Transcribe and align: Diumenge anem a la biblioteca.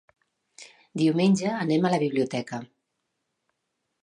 Diumenge 1.01 1.51
anem 1.57 1.85
a 1.85 1.93
la 1.95 2.01
biblioteca. 2.05 2.63